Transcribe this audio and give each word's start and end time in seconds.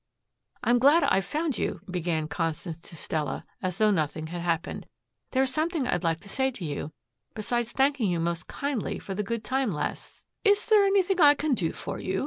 "I'm 0.63 0.79
glad 0.79 1.03
I've 1.03 1.27
found 1.27 1.59
you," 1.59 1.81
began 1.87 2.27
Constance 2.27 2.81
to 2.89 2.95
Stella, 2.95 3.45
as 3.61 3.77
though 3.77 3.91
nothing 3.91 4.25
had 4.33 4.41
happened. 4.41 4.87
"There 5.29 5.43
is 5.43 5.53
something 5.53 5.85
I'd 5.87 6.03
like 6.03 6.19
to 6.21 6.27
say 6.29 6.49
to 6.49 6.65
you 6.65 6.91
besides 7.35 7.71
thanking 7.71 8.09
you 8.09 8.19
most 8.19 8.47
kindly 8.47 8.97
for 8.97 9.13
the 9.13 9.21
good 9.21 9.43
time 9.43 9.71
last" 9.71 10.25
"Is 10.43 10.65
there 10.65 10.85
anything 10.85 11.21
I 11.21 11.35
can 11.35 11.53
do 11.53 11.71
for 11.71 11.99
you?" 11.99 12.19